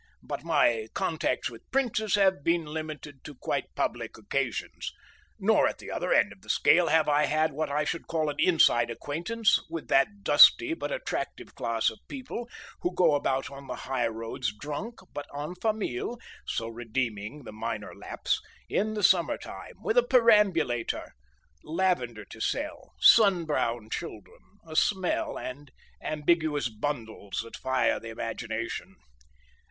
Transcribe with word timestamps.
But 0.23 0.43
my 0.43 0.87
contacts 0.95 1.47
with 1.51 1.69
princes 1.69 2.15
have 2.15 2.43
been 2.43 2.65
limited 2.65 3.23
to 3.23 3.35
quite 3.35 3.75
public 3.75 4.17
occasions, 4.17 4.91
nor 5.37 5.67
at 5.67 5.77
the 5.77 5.91
other 5.91 6.11
end 6.11 6.31
of 6.33 6.41
the 6.41 6.49
scale 6.49 6.87
have 6.87 7.07
I 7.07 7.25
had 7.25 7.51
what 7.51 7.69
I 7.69 7.83
should 7.83 8.07
call 8.07 8.27
an 8.31 8.37
inside 8.39 8.89
acquaintance 8.89 9.59
with 9.69 9.89
that 9.89 10.23
dusty 10.23 10.73
but 10.73 10.91
attractive 10.91 11.53
class 11.53 11.91
of 11.91 11.99
people 12.07 12.49
who 12.81 12.95
go 12.95 13.13
about 13.13 13.51
on 13.51 13.67
the 13.67 13.75
high 13.75 14.07
roads 14.07 14.51
drunk 14.51 15.01
but 15.13 15.27
en 15.37 15.53
famille 15.53 16.17
(so 16.47 16.67
redeeming 16.67 17.43
the 17.43 17.51
minor 17.53 17.93
lapse), 17.93 18.41
in 18.67 18.95
the 18.95 19.03
summertime, 19.03 19.75
with 19.83 19.99
a 19.99 20.03
perambulator, 20.03 21.13
lavender 21.63 22.25
to 22.25 22.39
sell, 22.41 22.95
sun 22.99 23.45
brown 23.45 23.87
children, 23.91 24.39
a 24.67 24.75
smell, 24.75 25.37
and 25.37 25.69
ambiguous 26.01 26.69
bundles 26.69 27.41
that 27.43 27.55
fire 27.55 27.99
the 27.99 28.09
imagination. 28.09 28.95